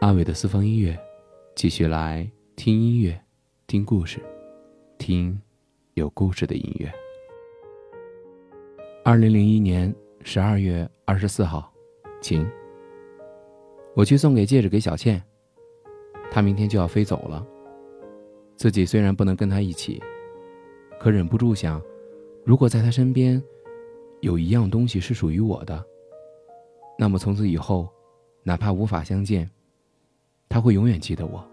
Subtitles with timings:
[0.00, 0.98] 阿伟的私房音乐，
[1.54, 3.20] 继续来听音乐，
[3.66, 4.18] 听故事，
[4.96, 5.38] 听
[5.92, 6.90] 有故事的音乐。
[9.04, 11.70] 二零零一年十二月二十四号，
[12.22, 12.50] 晴。
[13.94, 15.22] 我去送给戒指给小倩，
[16.30, 17.46] 她明天就要飞走了。
[18.56, 20.02] 自己虽然不能跟她一起，
[20.98, 21.78] 可忍不住想，
[22.42, 23.40] 如果在她身边，
[24.20, 25.84] 有一样东西是属于我的，
[26.98, 27.86] 那么从此以后，
[28.42, 29.46] 哪怕无法相见。
[30.50, 31.48] 他会永远记得我。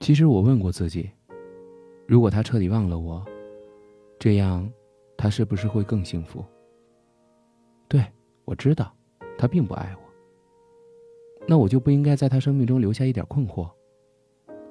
[0.00, 1.08] 其实我问过自己，
[2.08, 3.24] 如果他彻底忘了我，
[4.18, 4.68] 这样，
[5.16, 6.44] 他是不是会更幸福？
[7.86, 8.04] 对，
[8.44, 8.92] 我知道，
[9.38, 10.02] 他并不爱我。
[11.46, 13.70] 那我就不应该在他生命中留下一点困惑，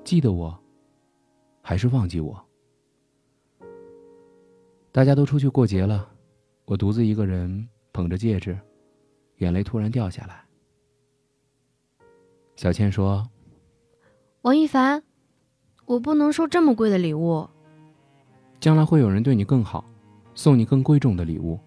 [0.04, 0.58] 记得我，
[1.62, 2.46] 还是忘记我？
[4.92, 6.12] 大家都出去过节了，
[6.66, 8.60] 我独自一个人捧着戒指，
[9.38, 10.46] 眼泪突然掉下来。
[12.56, 13.28] 小倩说
[14.44, 15.04] ：“王一凡，
[15.86, 17.50] 我不能收这么贵的礼物。
[18.60, 19.84] 将来会有人对你更好，
[20.36, 21.60] 送你更贵重的礼物。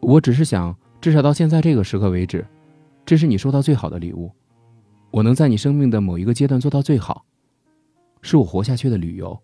[0.00, 2.44] 我只是想，至少到现在这个时刻为止，
[3.06, 4.30] 这是你收到最好的礼物。
[5.12, 7.24] 我能在你生命的某一个阶段做到最好，
[8.22, 9.40] 是我活下去的理由。”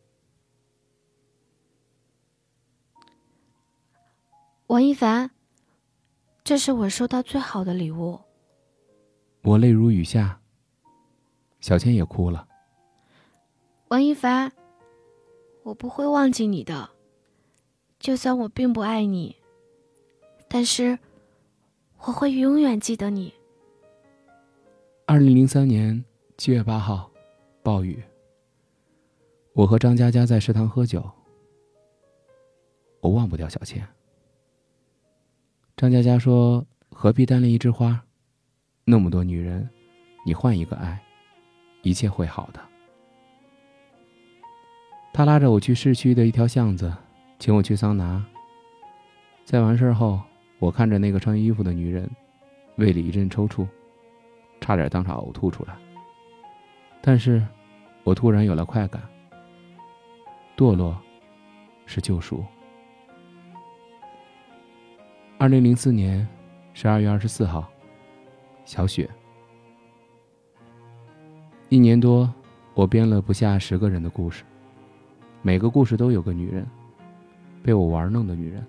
[4.66, 5.30] 王一凡，
[6.42, 8.20] 这是我收到最好的礼物。
[9.42, 10.40] 我泪如雨下。
[11.60, 12.46] 小千也哭了。
[13.88, 14.52] 王一凡，
[15.62, 16.88] 我不会忘记你的，
[17.98, 19.34] 就算我并不爱你，
[20.46, 20.98] 但是
[21.98, 23.34] 我会永远记得你。
[25.04, 26.04] 二零零三年
[26.36, 27.10] 七月八号，
[27.62, 28.00] 暴雨。
[29.52, 31.02] 我和张佳佳在食堂喝酒，
[33.00, 33.84] 我忘不掉小倩。
[35.76, 38.04] 张佳佳说：“何必单恋一枝花？
[38.90, 39.68] 那么多女人，
[40.24, 40.98] 你换一个爱。”
[41.82, 42.60] 一切会好的。
[45.12, 46.92] 他拉着我去市区的一条巷子，
[47.38, 48.24] 请我去桑拿。
[49.44, 50.20] 在完事后，
[50.58, 52.10] 我看着那个穿衣服的女人，
[52.76, 53.66] 胃里一阵抽搐，
[54.60, 55.76] 差点当场呕吐出来。
[57.02, 57.46] 但是，
[58.04, 59.02] 我突然有了快感。
[60.56, 60.98] 堕落，
[61.86, 62.44] 是救赎。
[65.38, 66.26] 二零零四年
[66.74, 67.70] 十二月二十四号，
[68.68, 69.08] 小雪。
[71.70, 72.30] 一年多，
[72.74, 74.44] 我编了不下十个人的故事，
[75.40, 76.66] 每个故事都有个女人，
[77.62, 78.62] 被我玩弄的女人。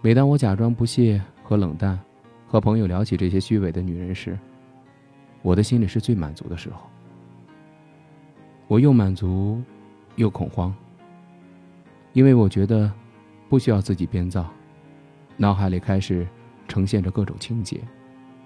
[0.00, 1.98] 每当我假装不屑和冷淡，
[2.46, 4.38] 和朋友聊起这些虚伪的女人时，
[5.42, 6.88] 我的心里是最满足的时候。
[8.68, 9.60] 我又满足，
[10.14, 10.72] 又恐慌，
[12.12, 12.92] 因为我觉得
[13.48, 14.48] 不需要自己编造，
[15.36, 16.24] 脑海里开始
[16.68, 17.80] 呈现着各种情节，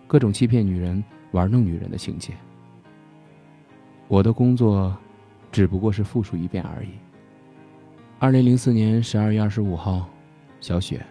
[0.06, 1.02] 各种欺骗女人、
[1.32, 2.32] 玩弄女人的情节。
[4.08, 4.96] 我的工作，
[5.50, 6.90] 只不过是复述一遍而已。
[8.18, 10.08] 二零零四年十二月二十五号，
[10.60, 11.04] 小雪。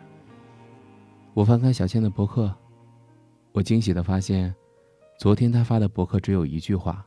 [1.34, 2.56] 我翻开小倩的博客，
[3.52, 4.56] 我惊喜的发现，
[5.20, 7.06] 昨天她发的博客只有一句话：“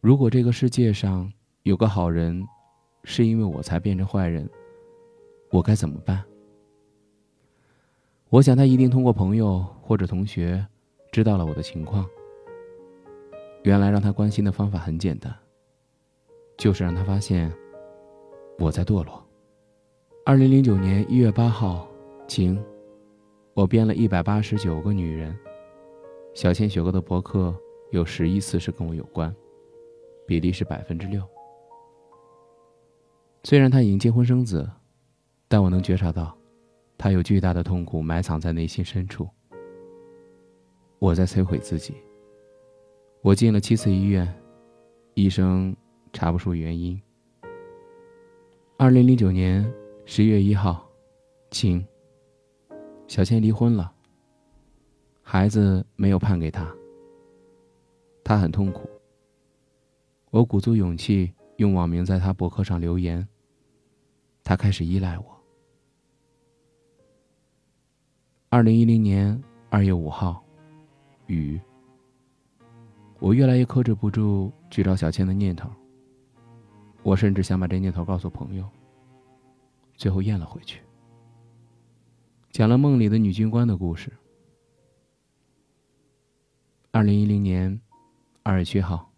[0.00, 1.30] 如果这个世界上
[1.64, 2.42] 有个好人，
[3.04, 4.48] 是因为我才变成坏人，
[5.50, 6.24] 我该怎么办？”
[8.30, 10.62] 我想他一定通过朋友或者同学，
[11.10, 12.06] 知道了我的情况。
[13.62, 15.34] 原来让他关心的方法很简单，
[16.58, 17.50] 就是让他发现
[18.58, 19.26] 我在堕落。
[20.26, 21.88] 二零零九年一月八号，
[22.26, 22.62] 晴，
[23.54, 25.34] 我编了一百八十九个女人。
[26.34, 27.54] 小千雪哥的博客
[27.90, 29.34] 有十一次是跟我有关，
[30.26, 31.22] 比例是百分之六。
[33.42, 34.70] 虽然他已经结婚生子，
[35.48, 36.37] 但我能觉察到，
[36.98, 39.26] 他有巨大的痛苦埋藏在内心深处。
[40.98, 41.94] 我在摧毁自己。
[43.22, 44.32] 我进了七次医院，
[45.14, 45.74] 医生
[46.12, 47.00] 查不出原因。
[48.76, 49.64] 二零零九年
[50.04, 50.84] 十月一号，
[51.50, 51.84] 晴。
[53.06, 53.92] 小倩离婚了，
[55.22, 56.70] 孩子没有判给他，
[58.22, 58.88] 他很痛苦。
[60.30, 63.26] 我鼓足勇气用网名在他博客上留言，
[64.44, 65.37] 他开始依赖我。
[68.50, 70.42] 二零一零年二月五号，
[71.26, 71.60] 雨。
[73.18, 75.70] 我越来越克制不住去找小倩的念头。
[77.02, 78.66] 我甚至想把这念头告诉朋友，
[79.98, 80.80] 最后咽了回去。
[82.50, 84.10] 讲了梦里的女军官的故事。
[86.90, 87.78] 二零一零年
[88.42, 89.12] 二月七号，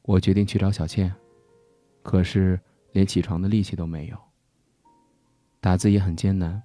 [0.00, 1.14] 我决定去找小倩，
[2.02, 2.58] 可是
[2.92, 4.16] 连起床的力气都没有。
[5.60, 6.60] 打字也很艰难。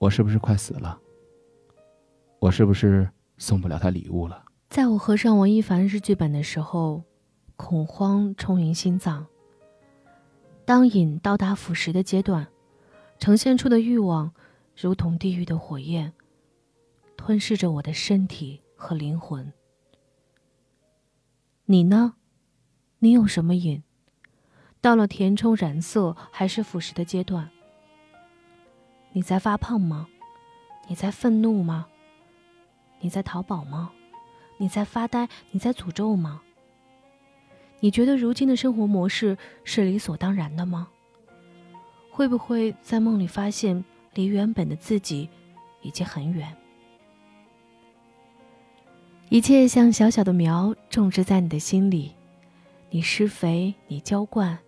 [0.00, 0.98] 我是不是快死了？
[2.38, 3.06] 我是不是
[3.36, 4.42] 送不了他礼物了？
[4.70, 7.04] 在我合上王一凡日剧本的时候，
[7.54, 9.26] 恐慌充盈心脏。
[10.64, 12.48] 当瘾到达腐蚀的阶段，
[13.18, 14.32] 呈现出的欲望
[14.74, 16.14] 如同地狱的火焰，
[17.18, 19.52] 吞噬着我的身体和灵魂。
[21.66, 22.14] 你呢？
[23.00, 23.82] 你有什么瘾？
[24.80, 27.50] 到了填充、染色还是腐蚀的阶段？
[29.12, 30.06] 你在发胖吗？
[30.86, 31.86] 你在愤怒吗？
[33.00, 33.90] 你在淘宝吗？
[34.56, 35.28] 你在发呆？
[35.50, 36.42] 你在诅咒吗？
[37.80, 40.88] 你觉得如今的生活模式是理所当然的吗？
[42.10, 43.84] 会不会在梦里发现
[44.14, 45.28] 离原本的自己
[45.80, 46.54] 已经很远？
[49.28, 52.14] 一切像小小的苗种植在你的心里，
[52.90, 54.58] 你施肥，你浇灌，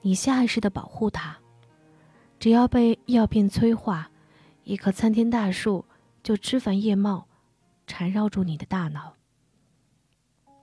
[0.00, 1.36] 你下意识的保护它。
[2.44, 4.10] 只要被药片催化，
[4.64, 5.82] 一棵参天大树
[6.22, 7.24] 就枝繁叶茂，
[7.86, 9.14] 缠绕住你的大脑。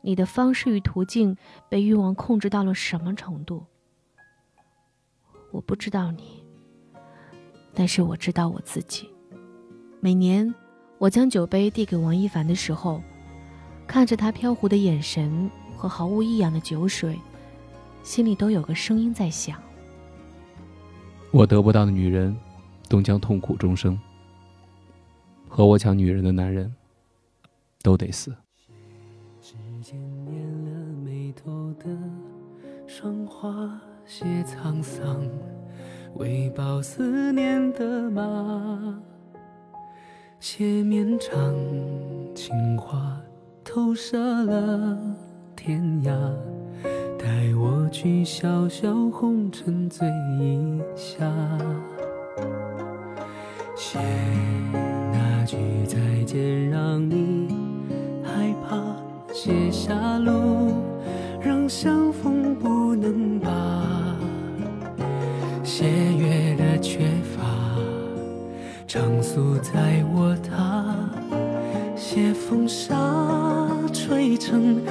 [0.01, 1.36] 你的方式与途径
[1.69, 3.66] 被欲望控制到了什么程度？
[5.51, 6.44] 我不知道你，
[7.74, 9.10] 但是我知道我自己。
[10.00, 10.54] 每年，
[11.00, 13.01] 我将酒杯递给王一凡的时候。
[13.88, 17.19] 看着他飘忽的眼神和毫无异样的酒水，
[18.04, 19.60] 心里都有个声音在响：
[21.31, 22.36] 我得不到的女人，
[22.89, 23.98] 都将痛苦终生。
[25.48, 26.74] 和我抢女人的男人，
[27.81, 28.36] 都得死。
[29.42, 31.86] 指尖捻了眉头的
[32.86, 35.25] 霜花，写沧桑，
[36.16, 39.01] 为报思念的马，
[40.39, 41.56] 写绵长
[42.36, 43.18] 情话。
[43.63, 45.00] 投射了
[45.56, 46.12] 天涯，
[47.23, 50.07] 带我去小小红尘醉
[50.39, 51.31] 一下。
[53.75, 54.00] 写
[55.13, 57.47] 那句再见，让你
[58.23, 58.79] 害怕；
[59.31, 60.73] 写下路，
[61.39, 64.18] 让相逢不能罢。
[65.63, 67.01] 写月的缺
[67.35, 67.44] 乏，
[68.88, 70.95] 长宿在我他。
[71.95, 72.97] 写风沙。
[73.94, 74.81] 吹成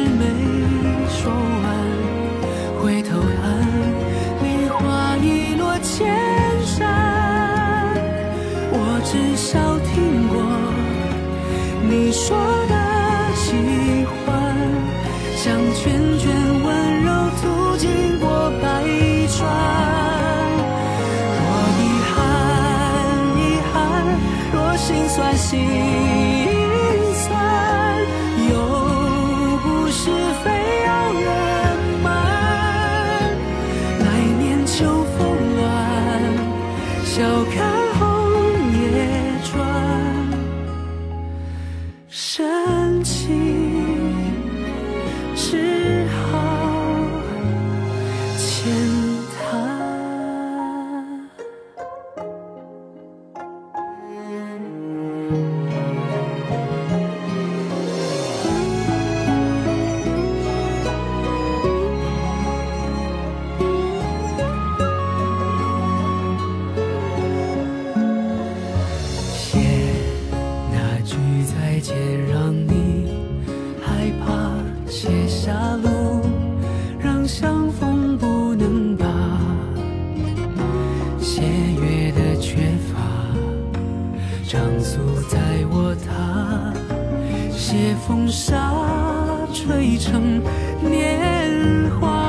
[0.00, 0.24] 事没
[1.08, 1.64] 说完，
[2.80, 3.44] 回头看，
[4.42, 6.08] 梨花已落千
[6.64, 6.78] 山。
[8.72, 10.34] 我至少听过
[11.86, 12.38] 你说
[12.68, 12.74] 的
[13.34, 13.46] 喜
[14.24, 14.26] 欢，
[15.36, 16.32] 像卷卷
[16.64, 17.08] 温柔
[17.42, 18.64] 途经过百
[19.28, 19.38] 川。
[21.36, 21.40] 若
[21.78, 22.18] 遗憾，
[23.36, 23.38] 遗
[23.70, 23.76] 憾；
[24.52, 25.60] 若心酸，心，
[90.10, 90.42] 成
[90.82, 92.19] 年华。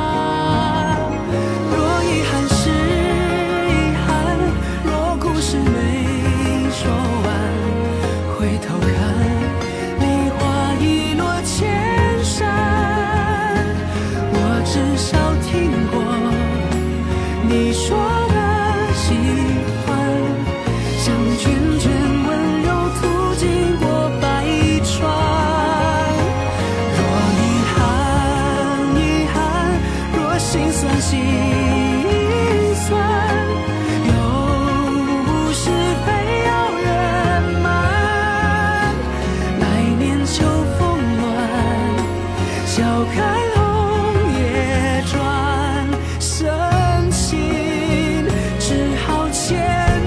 [42.91, 45.87] 笑看红叶转
[46.19, 48.27] 深情
[48.59, 49.57] 只好浅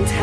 [0.04, 0.20] 谈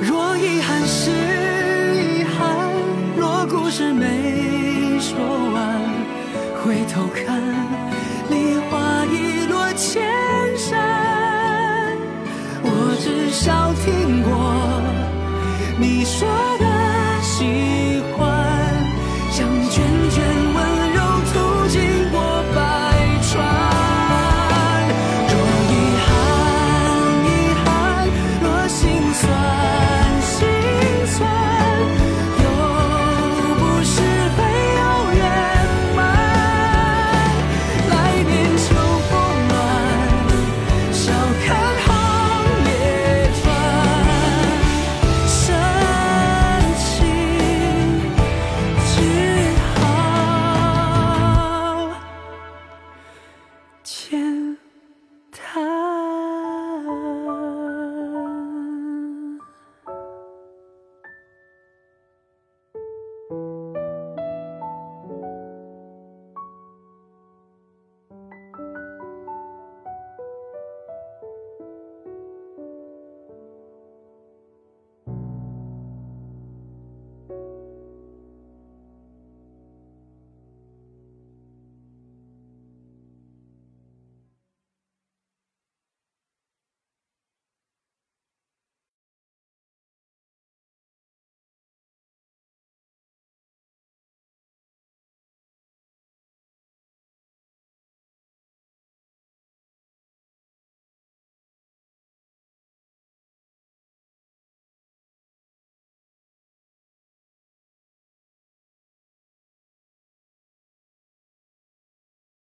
[0.00, 2.70] 若遗憾是遗憾
[3.16, 5.18] 若故事没说
[5.52, 5.82] 完
[6.62, 7.95] 回头看